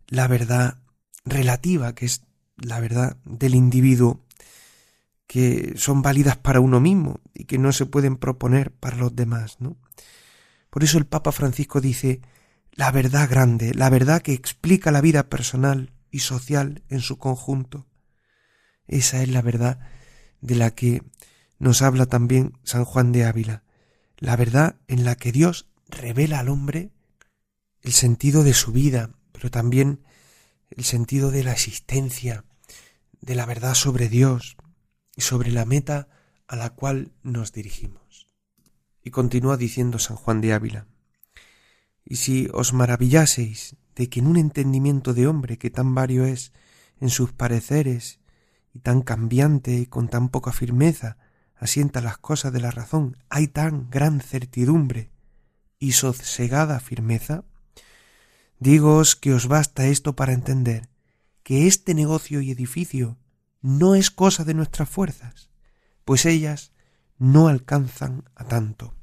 la 0.07 0.27
verdad 0.27 0.79
relativa, 1.23 1.95
que 1.95 2.07
es 2.07 2.25
la 2.57 2.81
verdad 2.81 3.15
del 3.23 3.55
individuo, 3.55 4.19
que 5.27 5.75
son 5.77 6.01
válidas 6.01 6.35
para 6.35 6.59
uno 6.59 6.81
mismo 6.81 7.21
y 7.33 7.45
que 7.45 7.57
no 7.57 7.71
se 7.71 7.85
pueden 7.85 8.17
proponer 8.17 8.73
para 8.73 8.97
los 8.97 9.15
demás, 9.15 9.61
¿no? 9.61 9.77
Por 10.69 10.83
eso 10.83 10.97
el 10.97 11.05
Papa 11.05 11.31
Francisco 11.31 11.79
dice 11.79 12.19
la 12.73 12.91
verdad 12.91 13.29
grande, 13.29 13.73
la 13.75 13.89
verdad 13.89 14.21
que 14.21 14.33
explica 14.33 14.91
la 14.91 14.99
vida 14.99 15.29
personal 15.29 15.93
y 16.11 16.19
social 16.19 16.83
en 16.89 16.99
su 16.99 17.17
conjunto. 17.17 17.87
Esa 18.91 19.23
es 19.23 19.29
la 19.29 19.41
verdad 19.41 19.79
de 20.41 20.55
la 20.55 20.75
que 20.75 21.01
nos 21.59 21.81
habla 21.81 22.05
también 22.05 22.57
San 22.63 22.83
Juan 22.83 23.13
de 23.13 23.23
Ávila, 23.23 23.63
la 24.17 24.35
verdad 24.35 24.75
en 24.87 25.05
la 25.05 25.15
que 25.15 25.31
Dios 25.31 25.67
revela 25.87 26.39
al 26.39 26.49
hombre 26.49 26.91
el 27.81 27.93
sentido 27.93 28.43
de 28.43 28.53
su 28.53 28.73
vida, 28.73 29.11
pero 29.31 29.49
también 29.49 30.03
el 30.69 30.83
sentido 30.83 31.31
de 31.31 31.43
la 31.43 31.53
existencia, 31.53 32.43
de 33.21 33.35
la 33.35 33.45
verdad 33.45 33.75
sobre 33.75 34.09
Dios 34.09 34.57
y 35.15 35.21
sobre 35.21 35.51
la 35.51 35.65
meta 35.65 36.09
a 36.47 36.57
la 36.57 36.71
cual 36.71 37.13
nos 37.23 37.53
dirigimos. 37.53 38.27
Y 39.03 39.11
continúa 39.11 39.55
diciendo 39.55 39.99
San 39.99 40.17
Juan 40.17 40.41
de 40.41 40.53
Ávila, 40.53 40.87
y 42.03 42.17
si 42.17 42.49
os 42.51 42.73
maravillaseis 42.73 43.77
de 43.95 44.09
que 44.09 44.19
en 44.19 44.27
un 44.27 44.35
entendimiento 44.35 45.13
de 45.13 45.27
hombre 45.27 45.57
que 45.57 45.69
tan 45.69 45.95
vario 45.95 46.25
es 46.25 46.51
en 46.99 47.09
sus 47.09 47.31
pareceres 47.31 48.20
y 48.73 48.79
tan 48.79 49.01
cambiante 49.01 49.73
y 49.73 49.85
con 49.85 50.07
tan 50.07 50.29
poca 50.29 50.51
firmeza 50.51 51.17
asienta 51.55 52.01
las 52.01 52.17
cosas 52.17 52.51
de 52.51 52.59
la 52.59 52.71
razón, 52.71 53.17
hay 53.29 53.47
tan 53.47 53.89
gran 53.89 54.19
certidumbre 54.19 55.11
y 55.77 55.91
sosegada 55.93 56.79
firmeza, 56.79 57.43
digoos 58.59 59.15
que 59.15 59.33
os 59.33 59.47
basta 59.47 59.87
esto 59.87 60.15
para 60.15 60.33
entender 60.33 60.89
que 61.43 61.67
este 61.67 61.93
negocio 61.93 62.41
y 62.41 62.51
edificio 62.51 63.17
no 63.61 63.95
es 63.95 64.09
cosa 64.11 64.43
de 64.43 64.53
nuestras 64.53 64.89
fuerzas, 64.89 65.49
pues 66.05 66.25
ellas 66.25 66.71
no 67.17 67.47
alcanzan 67.47 68.23
a 68.35 68.45
tanto. 68.45 68.95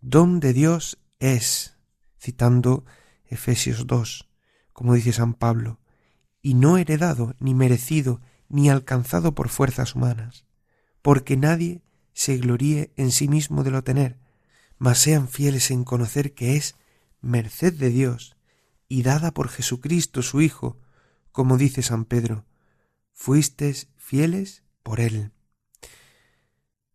Don 0.00 0.40
de 0.40 0.52
Dios 0.52 0.98
es, 1.18 1.76
citando 2.18 2.84
Efesios 3.26 3.86
2, 3.86 4.28
como 4.72 4.94
dice 4.94 5.12
San 5.12 5.34
Pablo, 5.34 5.80
y 6.40 6.54
no 6.54 6.78
heredado, 6.78 7.34
ni 7.40 7.54
merecido, 7.54 8.20
ni 8.48 8.70
alcanzado 8.70 9.34
por 9.34 9.48
fuerzas 9.48 9.94
humanas, 9.94 10.46
porque 11.02 11.36
nadie 11.36 11.82
se 12.12 12.36
gloríe 12.36 12.92
en 12.96 13.12
sí 13.12 13.28
mismo 13.28 13.62
de 13.64 13.70
lo 13.70 13.84
tener, 13.84 14.18
mas 14.78 14.98
sean 14.98 15.28
fieles 15.28 15.70
en 15.70 15.84
conocer 15.84 16.34
que 16.34 16.56
es 16.56 16.76
merced 17.20 17.74
de 17.74 17.90
Dios 17.90 18.36
y 18.88 19.02
dada 19.02 19.32
por 19.32 19.48
Jesucristo 19.48 20.22
su 20.22 20.40
Hijo, 20.40 20.78
como 21.32 21.58
dice 21.58 21.82
San 21.82 22.04
Pedro, 22.04 22.46
fuisteis 23.12 23.88
fieles 23.96 24.62
por 24.82 25.00
él. 25.00 25.32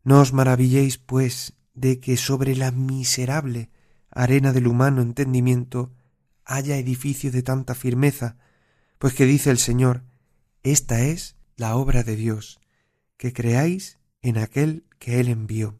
No 0.04 0.20
os 0.20 0.34
maravilléis, 0.34 0.98
pues, 0.98 1.54
de 1.74 2.00
que 2.00 2.18
sobre 2.18 2.56
la 2.56 2.72
miserable 2.72 3.70
arena 4.10 4.52
del 4.52 4.68
humano 4.68 5.02
entendimiento 5.02 5.94
haya 6.46 6.78
edificio 6.78 7.32
de 7.32 7.44
tanta 7.44 7.74
firmeza, 7.76 8.38
pues 9.00 9.14
que 9.14 9.26
dice 9.26 9.50
el 9.50 9.58
Señor, 9.58 10.04
esta 10.62 11.02
es 11.02 11.36
la 11.56 11.76
obra 11.76 12.04
de 12.04 12.16
Dios, 12.16 12.60
que 13.18 13.34
creáis 13.34 13.98
en 14.22 14.38
aquel 14.38 14.86
que 15.00 15.20
él 15.20 15.28
envió. 15.28 15.80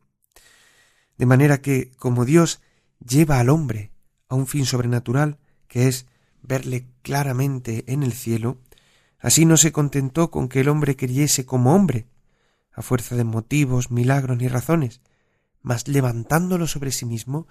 De 1.18 1.26
manera 1.26 1.62
que, 1.62 1.92
como 1.98 2.26
Dios 2.26 2.62
lleva 3.06 3.40
al 3.40 3.50
hombre 3.50 3.92
a 4.28 4.36
un 4.36 4.48
fin 4.48 4.66
sobrenatural, 4.66 5.40
que 5.68 5.88
es 5.88 6.06
verle 6.42 6.88
claramente 7.02 7.84
en 7.88 8.04
el 8.04 8.14
cielo, 8.14 8.58
así 9.20 9.46
no 9.46 9.58
se 9.58 9.72
contentó 9.72 10.32
con 10.32 10.50
que 10.50 10.62
el 10.62 10.70
hombre 10.70 10.96
creyese 10.96 11.46
como 11.46 11.74
hombre, 11.74 12.08
a 12.72 12.82
fuerza 12.82 13.16
de 13.16 13.24
motivos, 13.24 13.92
milagros 13.92 14.38
ni 14.38 14.48
razones, 14.48 15.02
mas 15.62 15.88
levantándolo 15.88 16.68
sobre 16.68 16.92
sí 16.92 17.06
mismo, 17.06 17.48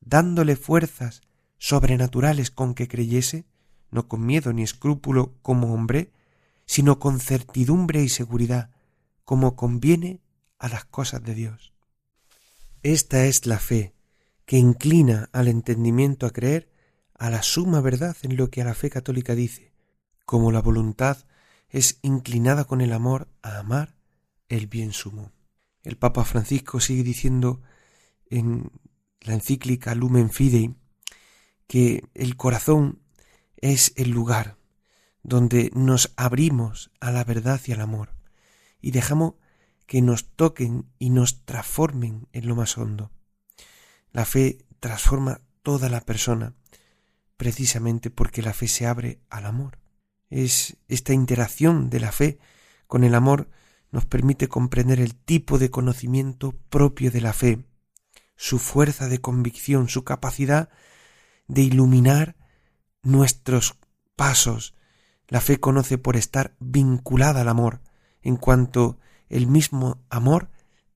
dándole 0.00 0.56
fuerzas 0.56 1.22
sobrenaturales 1.58 2.50
con 2.50 2.74
que 2.74 2.88
creyese, 2.88 3.46
no 3.90 4.08
con 4.08 4.26
miedo 4.26 4.52
ni 4.52 4.62
escrúpulo 4.62 5.34
como 5.42 5.72
hombre, 5.72 6.12
sino 6.66 6.98
con 6.98 7.20
certidumbre 7.20 8.02
y 8.02 8.08
seguridad, 8.08 8.70
como 9.24 9.56
conviene 9.56 10.20
a 10.58 10.68
las 10.68 10.84
cosas 10.84 11.22
de 11.22 11.34
Dios. 11.34 11.72
Esta 12.82 13.24
es 13.24 13.46
la 13.46 13.58
fe, 13.58 13.94
que 14.44 14.58
inclina 14.58 15.28
al 15.32 15.48
entendimiento 15.48 16.26
a 16.26 16.30
creer 16.30 16.70
a 17.14 17.30
la 17.30 17.42
suma 17.42 17.80
verdad 17.80 18.16
en 18.22 18.36
lo 18.36 18.50
que 18.50 18.62
a 18.62 18.64
la 18.64 18.74
fe 18.74 18.90
católica 18.90 19.34
dice, 19.34 19.72
como 20.24 20.52
la 20.52 20.60
voluntad 20.60 21.18
es 21.68 21.98
inclinada 22.02 22.64
con 22.64 22.80
el 22.80 22.92
amor 22.92 23.28
a 23.42 23.58
amar 23.58 23.96
el 24.48 24.66
bien 24.66 24.92
sumo. 24.92 25.32
El 25.82 25.96
Papa 25.96 26.24
Francisco 26.24 26.80
sigue 26.80 27.02
diciendo 27.02 27.62
en 28.28 28.70
la 29.20 29.34
encíclica 29.34 29.94
Lumen 29.94 30.30
Fidei 30.30 30.74
que 31.66 32.04
el 32.14 32.36
corazón 32.36 33.00
es 33.56 33.92
el 33.96 34.10
lugar 34.10 34.56
donde 35.26 35.72
nos 35.74 36.12
abrimos 36.16 36.92
a 37.00 37.10
la 37.10 37.24
verdad 37.24 37.60
y 37.66 37.72
al 37.72 37.80
amor 37.80 38.14
y 38.80 38.92
dejamos 38.92 39.34
que 39.86 40.00
nos 40.00 40.30
toquen 40.36 40.86
y 41.00 41.10
nos 41.10 41.44
transformen 41.44 42.28
en 42.32 42.46
lo 42.46 42.54
más 42.54 42.78
hondo. 42.78 43.10
La 44.12 44.24
fe 44.24 44.58
transforma 44.78 45.40
toda 45.64 45.88
la 45.88 46.00
persona 46.00 46.54
precisamente 47.36 48.08
porque 48.08 48.40
la 48.40 48.52
fe 48.52 48.68
se 48.68 48.86
abre 48.86 49.18
al 49.28 49.46
amor. 49.46 49.80
Es 50.30 50.76
esta 50.86 51.12
interacción 51.12 51.90
de 51.90 52.00
la 52.00 52.12
fe 52.12 52.38
con 52.86 53.02
el 53.02 53.16
amor 53.16 53.50
nos 53.90 54.04
permite 54.04 54.46
comprender 54.46 55.00
el 55.00 55.16
tipo 55.16 55.58
de 55.58 55.70
conocimiento 55.70 56.52
propio 56.70 57.10
de 57.10 57.20
la 57.20 57.32
fe, 57.32 57.64
su 58.36 58.60
fuerza 58.60 59.08
de 59.08 59.20
convicción, 59.20 59.88
su 59.88 60.04
capacidad 60.04 60.68
de 61.48 61.62
iluminar 61.62 62.36
nuestros 63.02 63.76
pasos. 64.14 64.75
La 65.28 65.40
fe 65.40 65.58
conoce 65.58 65.98
por 65.98 66.16
estar 66.16 66.54
vinculada 66.60 67.40
al 67.40 67.48
amor, 67.48 67.80
en 68.22 68.36
cuanto 68.36 68.98
el 69.28 69.46
mismo 69.46 70.04
amor 70.08 70.50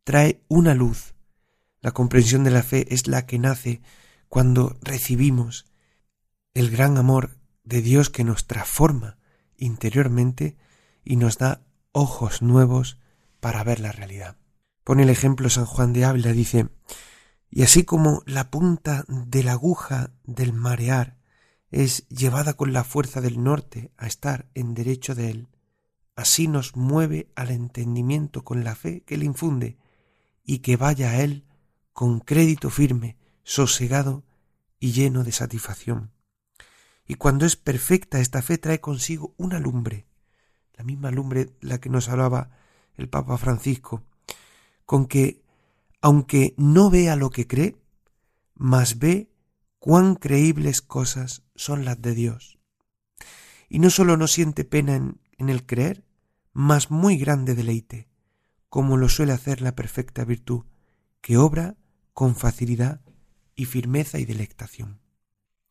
trae 0.05 0.43
una 0.49 0.75
luz. 0.75 1.15
La 1.81 1.93
comprensión 1.93 2.45
de 2.45 2.51
la 2.51 2.63
fe 2.63 2.93
es 2.95 3.07
la 3.07 3.27
que 3.27 3.39
nace 3.39 3.83
cuando 4.29 4.77
recibimos 4.83 5.67
el 6.55 6.71
gran 6.71 6.97
amor 6.99 7.39
de 7.65 7.83
Dios 7.83 8.11
que 8.11 8.25
nos 8.25 8.47
transforma 8.47 9.19
interiormente 9.57 10.57
y 11.05 11.17
nos 11.17 11.39
da 11.39 11.63
ojos 11.93 12.43
nuevos 12.43 12.99
para 13.41 13.65
ver 13.65 13.81
la 13.81 13.93
realidad. 13.93 14.37
Pone 14.85 15.03
el 15.05 15.11
ejemplo 15.11 15.51
San 15.51 15.67
Juan 15.67 15.93
de 15.93 16.05
Ávila, 16.05 16.33
dice, 16.33 16.69
y 17.51 17.63
así 17.63 17.85
como 17.85 18.23
la 18.27 18.51
punta 18.51 19.05
de 19.09 19.43
la 19.43 19.53
aguja 19.53 20.13
del 20.25 20.53
marear 20.53 21.20
es 21.71 22.09
llevada 22.09 22.55
con 22.55 22.73
la 22.73 22.85
fuerza 22.85 23.21
del 23.21 23.43
norte 23.43 23.93
a 23.97 24.07
estar 24.07 24.49
en 24.55 24.75
derecho 24.75 25.15
de 25.15 25.31
él, 25.31 25.49
así 26.17 26.49
nos 26.49 26.77
mueve 26.77 27.31
al 27.37 27.51
entendimiento 27.51 28.45
con 28.45 28.65
la 28.65 28.75
fe 28.75 29.03
que 29.03 29.17
le 29.17 29.25
infunde, 29.25 29.79
y 30.45 30.59
que 30.59 30.77
vaya 30.77 31.11
a 31.11 31.23
él 31.23 31.45
con 31.93 32.21
crédito 32.21 32.71
firme, 32.71 33.17
sosegado 33.45 34.25
y 34.79 34.93
lleno 34.93 35.23
de 35.23 35.33
satisfacción. 35.33 36.13
Y 37.07 37.15
cuando 37.15 37.47
es 37.47 37.57
perfecta 37.57 38.21
esta 38.21 38.43
fe 38.43 38.59
trae 38.59 38.81
consigo 38.81 39.35
una 39.37 39.61
lumbre, 39.61 40.07
la 40.75 40.85
misma 40.85 41.11
lumbre 41.11 41.51
la 41.61 41.81
que 41.81 41.89
nos 41.89 42.09
hablaba 42.09 42.51
el 42.97 43.09
Papa 43.09 43.37
Francisco, 43.39 44.03
con 44.87 45.07
que, 45.07 45.43
aunque 46.01 46.55
no 46.57 46.91
vea 46.91 47.17
lo 47.17 47.31
que 47.31 47.47
cree, 47.47 47.77
mas 48.55 48.99
ve 48.99 49.30
cuán 49.81 50.15
creíbles 50.15 50.83
cosas 50.83 51.43
son 51.57 51.85
las 51.85 52.01
de 52.01 52.15
Dios. 52.15 52.59
Y 53.69 53.79
no 53.79 53.91
sólo 53.91 54.17
no 54.17 54.29
siente 54.29 54.65
pena 54.65 54.95
en, 54.95 55.49
el 55.49 55.65
creer, 55.65 56.05
mas 56.53 56.91
muy 56.91 57.17
grande 57.17 57.55
deleite, 57.55 58.09
como 58.69 58.99
lo 58.99 59.09
suele 59.09 59.33
hacer 59.33 59.63
la 59.63 59.75
perfecta 59.75 60.25
virtud, 60.25 60.65
que 61.23 61.39
obra 61.39 61.77
con 62.13 62.37
facilidad 62.37 63.01
y 63.57 63.65
firmeza 63.65 64.19
y 64.19 64.27
delectación. 64.27 65.01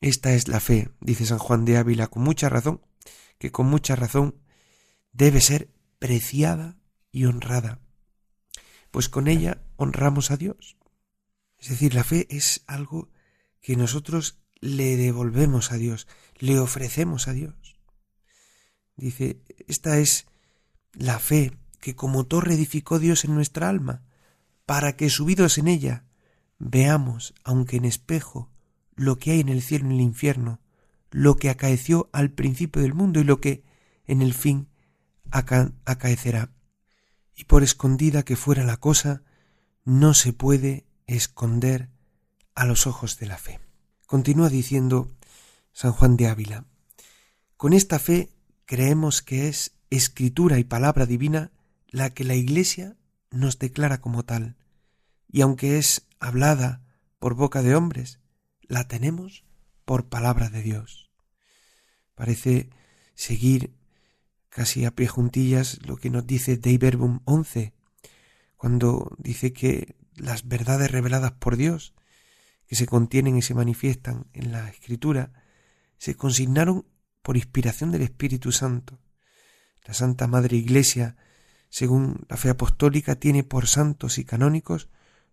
Esta 0.02 0.34
es 0.34 0.48
la 0.48 0.60
fe, 0.60 0.90
dice 1.00 1.26
San 1.26 1.38
Juan 1.38 1.66
de 1.66 1.78
Ávila 1.78 2.08
con 2.08 2.24
mucha 2.24 2.50
razón, 2.50 2.82
que 3.38 3.52
con 3.52 3.68
mucha 3.68 3.96
razón 3.96 4.42
debe 5.12 5.40
ser 5.40 5.70
preciada 6.00 6.78
y 7.12 7.26
honrada, 7.26 7.80
pues 8.90 9.08
con 9.08 9.28
ella 9.28 9.62
honramos 9.76 10.32
a 10.32 10.38
Dios. 10.38 10.78
Es 11.60 11.70
decir, 11.70 11.94
la 11.94 12.04
fe 12.04 12.26
es 12.30 12.64
algo 12.66 13.10
que 13.62 13.76
nosotros 13.76 14.40
le 14.62 14.98
devolvemos 14.98 15.72
a 15.72 15.76
Dios, 15.76 16.08
le 16.38 16.60
ofrecemos 16.60 17.28
a 17.28 17.34
Dios. 17.34 17.78
Dice, 18.96 19.42
esta 19.68 19.98
es 20.00 20.28
la 20.94 21.20
fe 21.20 21.58
que 21.80 21.96
como 21.96 22.26
torre 22.26 22.56
edificó 22.56 23.00
Dios 23.00 23.24
en 23.24 23.34
nuestra 23.34 23.70
alma, 23.70 24.04
para 24.66 24.96
que 24.96 25.10
subidos 25.10 25.58
en 25.58 25.68
ella 25.68 26.06
veamos, 26.58 27.34
aunque 27.44 27.78
en 27.78 27.86
espejo, 27.86 28.52
lo 28.96 29.18
que 29.18 29.32
hay 29.32 29.40
en 29.40 29.50
el 29.50 29.62
cielo 29.62 29.86
y 29.86 29.88
en 29.88 29.96
el 29.96 30.02
infierno, 30.02 30.60
lo 31.12 31.38
que 31.38 31.50
acaeció 31.50 32.10
al 32.12 32.32
principio 32.32 32.82
del 32.82 32.94
mundo 32.94 33.20
y 33.20 33.24
lo 33.24 33.40
que 33.40 33.64
en 34.06 34.22
el 34.22 34.34
fin 34.34 34.68
acaecerá. 35.32 36.52
Y 37.36 37.46
por 37.46 37.64
escondida 37.64 38.24
que 38.24 38.36
fuera 38.36 38.64
la 38.64 38.78
cosa, 38.78 39.24
no 39.86 40.14
se 40.14 40.34
puede 40.34 40.86
esconder 41.08 41.90
a 42.60 42.66
los 42.66 42.88
ojos 42.88 43.18
de 43.18 43.26
la 43.26 43.38
fe. 43.38 43.62
Continúa 44.06 44.50
diciendo 44.50 45.10
San 45.72 45.94
Juan 45.94 46.18
de 46.18 46.28
Ávila, 46.28 46.66
con 47.56 47.72
esta 47.72 48.00
fe 48.00 48.32
creemos 48.66 49.22
que 49.22 49.48
es 49.48 49.78
escritura 49.90 50.60
y 50.60 50.66
palabra 50.66 51.06
divina 51.06 51.54
la 51.88 52.10
que 52.10 52.26
la 52.26 52.36
Iglesia 52.36 52.98
nos 53.32 53.60
declara 53.60 54.02
como 54.02 54.26
tal, 54.26 54.58
y 55.30 55.40
aunque 55.40 55.78
es 55.78 56.06
hablada 56.20 56.84
por 57.18 57.34
boca 57.34 57.62
de 57.62 57.76
hombres, 57.76 58.20
la 58.64 58.90
tenemos 58.90 59.46
por 59.86 60.10
palabra 60.10 60.50
de 60.50 60.62
Dios. 60.62 61.10
Parece 62.14 62.72
seguir 63.16 63.74
casi 64.50 64.84
a 64.84 64.92
pie 64.92 65.08
juntillas 65.08 65.80
lo 65.88 65.96
que 65.96 66.10
nos 66.10 66.28
dice 66.28 66.58
Dei 66.58 66.78
Verbum 66.78 67.22
11, 67.24 67.72
cuando 68.58 69.16
dice 69.18 69.54
que 69.54 69.96
las 70.18 70.46
verdades 70.46 70.92
reveladas 70.92 71.32
por 71.32 71.56
Dios, 71.56 71.94
que 72.70 72.78
se 72.78 72.86
contienen 72.86 73.36
y 73.36 73.42
se 73.42 73.54
manifiestan 73.54 74.28
en 74.32 74.54
la 74.54 74.70
Escritura, 74.70 75.34
se 75.98 76.16
consignaron 76.16 76.86
por 77.22 77.36
inspiración 77.36 77.92
del 77.92 78.04
Espíritu 78.04 78.54
Santo 78.54 79.02
la 79.90 79.96
Santa 79.96 80.28
Madre 80.28 80.56
Iglesia, 80.56 81.18
según 81.70 82.24
la 82.30 82.38
fe 82.38 82.50
apostólica, 82.50 83.16
tiene 83.16 83.44
por 83.44 83.66
santos 83.66 84.20
y 84.20 84.24
canónicos 84.24 84.88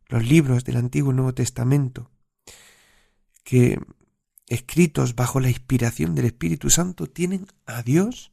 los 0.08 0.24
libros 0.24 0.64
del 0.64 0.78
Antiguo 0.78 1.12
y 1.12 1.14
Nuevo 1.14 1.34
Testamento, 1.34 2.10
que, 3.44 3.78
escritos 4.48 5.14
bajo 5.14 5.40
la 5.40 5.50
inspiración 5.50 6.14
del 6.14 6.24
Espíritu 6.24 6.70
Santo, 6.70 7.06
tienen 7.06 7.46
a 7.66 7.82
Dios 7.82 8.32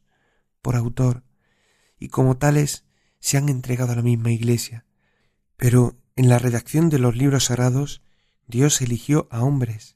por 0.61 0.77
autor 0.77 1.23
y 1.99 2.07
como 2.07 2.37
tales 2.37 2.85
se 3.19 3.35
han 3.37 3.49
entregado 3.49 3.91
a 3.91 3.95
la 3.97 4.01
misma 4.01 4.31
Iglesia. 4.31 4.85
Pero 5.57 5.97
en 6.15 6.29
la 6.29 6.39
redacción 6.39 6.89
de 6.89 6.99
los 6.99 7.17
libros 7.17 7.45
sagrados, 7.45 8.01
Dios 8.47 8.81
eligió 8.81 9.27
a 9.31 9.43
hombres 9.43 9.95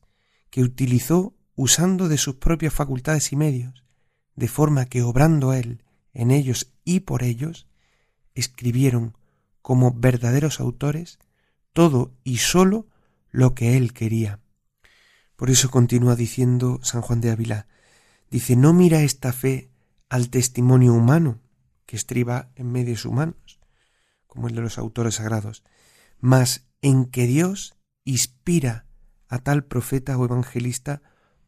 que 0.49 0.63
utilizó 0.63 1.36
usando 1.55 2.07
de 2.07 2.17
sus 2.17 2.36
propias 2.36 2.73
facultades 2.73 3.31
y 3.31 3.36
medios, 3.36 3.83
de 4.36 4.47
forma 4.47 4.86
que 4.86 5.01
obrando 5.01 5.53
Él 5.53 5.83
en 6.13 6.31
ellos 6.31 6.73
y 6.83 7.01
por 7.01 7.23
ellos, 7.23 7.67
escribieron 8.33 9.17
como 9.62 9.91
verdaderos 9.91 10.60
autores 10.60 11.19
todo 11.73 12.13
y 12.23 12.38
sólo 12.38 12.88
lo 13.29 13.53
que 13.53 13.77
él 13.77 13.93
quería. 13.93 14.39
Por 15.36 15.51
eso 15.51 15.69
continúa 15.69 16.15
diciendo 16.15 16.79
San 16.81 17.01
Juan 17.01 17.21
de 17.21 17.29
Ávila, 17.29 17.67
dice, 18.31 18.55
no 18.55 18.73
mira 18.73 19.03
esta 19.03 19.31
fe 19.31 19.69
al 20.10 20.29
testimonio 20.29 20.93
humano, 20.93 21.39
que 21.86 21.95
estriba 21.95 22.49
en 22.55 22.71
medios 22.71 23.05
humanos, 23.05 23.60
como 24.25 24.47
el 24.47 24.55
de 24.55 24.62
los 24.62 24.79
autores 24.79 25.15
sagrados, 25.15 25.63
mas 26.19 26.65
en 26.81 27.05
que 27.05 27.27
Dios 27.27 27.76
inspira 28.07 28.85
a 29.27 29.39
tal 29.39 29.65
profeta 29.65 30.17
o 30.17 30.23
evangelista 30.25 31.01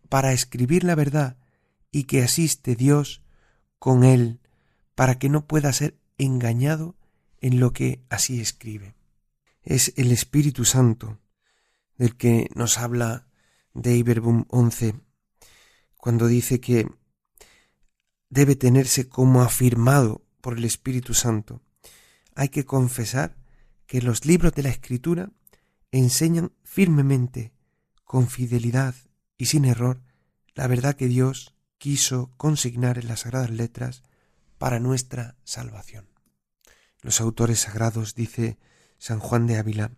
para 0.09 0.33
escribir 0.33 0.83
la 0.83 0.95
verdad 0.95 1.37
y 1.89 2.03
que 2.03 2.21
asiste 2.21 2.75
Dios 2.75 3.23
con 3.79 4.03
él 4.03 4.41
para 4.93 5.17
que 5.17 5.29
no 5.29 5.47
pueda 5.47 5.71
ser 5.71 5.97
engañado 6.17 6.97
en 7.39 7.61
lo 7.61 7.71
que 7.71 8.03
así 8.09 8.41
escribe. 8.41 8.95
Es 9.63 9.93
el 9.95 10.11
Espíritu 10.11 10.65
Santo 10.65 11.17
del 11.97 12.17
que 12.17 12.49
nos 12.53 12.77
habla 12.77 13.27
de 13.73 13.95
Iberbum 13.95 14.43
11 14.49 14.95
cuando 15.95 16.27
dice 16.27 16.59
que 16.59 16.89
debe 18.29 18.57
tenerse 18.57 19.07
como 19.07 19.43
afirmado 19.43 20.25
por 20.41 20.57
el 20.57 20.65
Espíritu 20.65 21.13
Santo. 21.13 21.61
Hay 22.35 22.49
que 22.49 22.65
confesar 22.65 23.37
que 23.85 24.01
los 24.01 24.25
libros 24.25 24.53
de 24.53 24.63
la 24.63 24.69
Escritura 24.69 25.31
enseñan 25.91 26.54
firmemente, 26.63 27.54
con 28.04 28.28
fidelidad 28.28 28.95
y 29.38 29.45
sin 29.45 29.65
error, 29.65 30.02
la 30.56 30.67
verdad 30.67 30.95
que 30.95 31.08
Dios 31.08 31.56
quiso 31.78 32.32
consignar 32.38 32.97
en 32.97 33.08
las 33.08 33.21
sagradas 33.21 33.49
letras 33.49 34.04
para 34.58 34.80
nuestra 34.80 35.38
salvación. 35.43 36.10
Los 37.02 37.21
autores 37.21 37.60
sagrados, 37.60 38.15
dice 38.15 38.60
San 38.97 39.19
Juan 39.19 39.47
de 39.47 39.58
Ávila, 39.58 39.91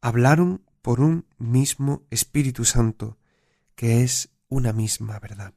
hablaron 0.00 0.64
por 0.82 1.00
un 1.00 1.26
mismo 1.38 2.04
Espíritu 2.10 2.64
Santo, 2.64 3.18
que 3.76 4.02
es 4.02 4.30
una 4.48 4.72
misma 4.72 5.18
verdad. 5.20 5.54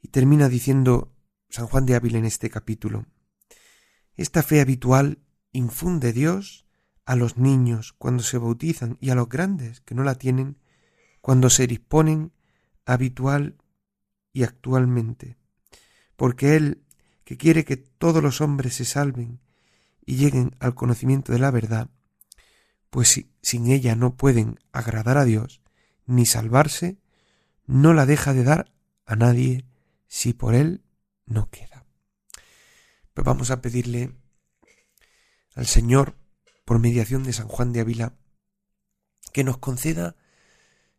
Y 0.00 0.08
termina 0.08 0.48
diciendo 0.48 1.12
San 1.50 1.66
Juan 1.66 1.84
de 1.86 1.94
Ávila 1.94 2.18
en 2.18 2.24
este 2.24 2.48
capítulo, 2.48 3.06
esta 4.14 4.42
fe 4.42 4.62
habitual 4.62 5.18
infunde 5.52 6.12
Dios 6.12 6.65
a 7.06 7.16
los 7.16 7.38
niños 7.38 7.94
cuando 7.96 8.22
se 8.22 8.36
bautizan 8.36 8.98
y 9.00 9.10
a 9.10 9.14
los 9.14 9.28
grandes 9.28 9.80
que 9.80 9.94
no 9.94 10.02
la 10.02 10.16
tienen 10.16 10.58
cuando 11.20 11.48
se 11.48 11.66
disponen 11.66 12.32
habitual 12.84 13.56
y 14.32 14.42
actualmente, 14.42 15.36
porque 16.16 16.56
Él, 16.56 16.82
que 17.24 17.36
quiere 17.36 17.64
que 17.64 17.76
todos 17.76 18.22
los 18.22 18.40
hombres 18.40 18.74
se 18.74 18.84
salven 18.84 19.40
y 20.04 20.16
lleguen 20.16 20.54
al 20.60 20.74
conocimiento 20.74 21.32
de 21.32 21.38
la 21.38 21.50
verdad, 21.50 21.88
pues 22.90 23.08
si, 23.08 23.30
sin 23.40 23.70
ella 23.70 23.96
no 23.96 24.16
pueden 24.16 24.60
agradar 24.72 25.16
a 25.16 25.24
Dios 25.24 25.62
ni 26.06 26.26
salvarse, 26.26 26.98
no 27.66 27.94
la 27.94 28.06
deja 28.06 28.32
de 28.32 28.44
dar 28.44 28.72
a 29.06 29.16
nadie 29.16 29.64
si 30.06 30.32
por 30.32 30.54
Él 30.54 30.82
no 31.24 31.50
queda. 31.50 31.84
Pues 33.14 33.24
vamos 33.24 33.50
a 33.50 33.60
pedirle 33.60 34.12
al 35.54 35.66
Señor, 35.66 36.16
por 36.66 36.80
mediación 36.80 37.22
de 37.22 37.32
San 37.32 37.48
Juan 37.48 37.72
de 37.72 37.80
Ávila, 37.80 38.12
que 39.32 39.44
nos 39.44 39.56
conceda 39.56 40.16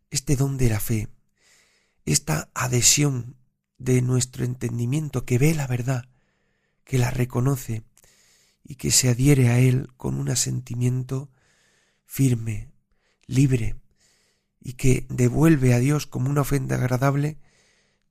este 0.09 0.35
don 0.35 0.57
de 0.57 0.69
la 0.69 0.79
fe, 0.79 1.09
esta 2.05 2.49
adhesión 2.55 3.35
de 3.77 4.01
nuestro 4.01 4.45
entendimiento 4.45 5.25
que 5.25 5.37
ve 5.37 5.53
la 5.53 5.67
verdad, 5.67 6.09
que 6.85 6.97
la 6.97 7.11
reconoce 7.11 7.83
y 8.63 8.75
que 8.75 8.91
se 8.91 9.09
adhiere 9.09 9.49
a 9.49 9.59
él 9.59 9.89
con 9.97 10.15
un 10.15 10.29
asentimiento 10.29 11.29
firme, 12.05 12.71
libre, 13.25 13.75
y 14.61 14.73
que 14.73 15.05
devuelve 15.09 15.73
a 15.73 15.79
Dios 15.79 16.07
como 16.07 16.29
una 16.29 16.41
ofrenda 16.41 16.77
agradable 16.77 17.37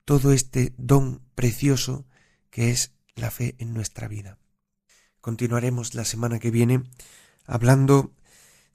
todo 0.04 0.32
este 0.32 0.74
don 0.76 1.22
precioso 1.34 2.06
que 2.50 2.70
es 2.70 2.92
la 3.14 3.30
fe 3.30 3.56
en 3.58 3.72
nuestra 3.72 4.08
vida. 4.08 4.38
Continuaremos 5.22 5.94
la 5.94 6.04
semana 6.04 6.38
que 6.38 6.50
viene 6.50 6.84
hablando 7.46 8.12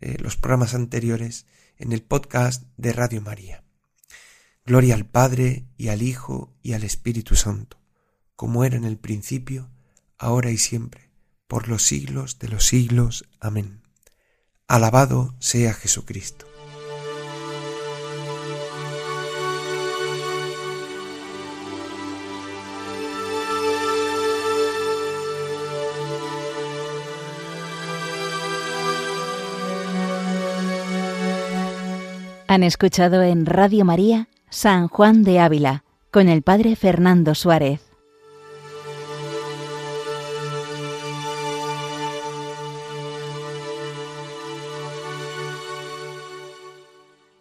eh, 0.01 0.17
los 0.19 0.35
programas 0.35 0.73
anteriores 0.73 1.45
en 1.77 1.93
el 1.93 2.01
podcast 2.01 2.65
de 2.75 2.91
Radio 2.91 3.21
María. 3.21 3.63
Gloria 4.65 4.95
al 4.95 5.05
Padre 5.05 5.65
y 5.77 5.87
al 5.87 6.01
Hijo 6.01 6.53
y 6.61 6.73
al 6.73 6.83
Espíritu 6.83 7.37
Santo, 7.37 7.79
como 8.35 8.65
era 8.65 8.75
en 8.75 8.83
el 8.83 8.97
principio, 8.97 9.71
ahora 10.19 10.51
y 10.51 10.57
siempre, 10.57 11.09
por 11.47 11.67
los 11.67 11.81
siglos 11.81 12.37
de 12.37 12.49
los 12.49 12.65
siglos. 12.65 13.25
Amén. 13.39 13.81
Alabado 14.67 15.33
sea 15.39 15.73
Jesucristo. 15.73 16.45
Han 32.47 32.63
escuchado 32.63 33.21
en 33.21 33.45
Radio 33.45 33.85
María 33.85 34.27
San 34.49 34.87
Juan 34.87 35.23
de 35.23 35.39
Ávila 35.39 35.83
con 36.11 36.27
el 36.27 36.41
Padre 36.41 36.75
Fernando 36.75 37.35
Suárez. 37.35 37.88